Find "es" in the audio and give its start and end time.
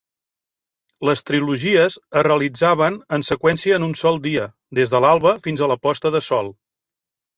2.21-2.25